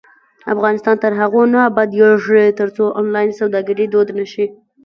افغانستان 0.53 0.95
تر 1.03 1.11
هغو 1.21 1.41
نه 1.53 1.59
ابادیږي، 1.69 2.45
ترڅو 2.59 2.83
آنلاین 2.99 3.29
سوداګري 3.39 3.85
دود 3.93 4.07
نشي. 4.19 4.45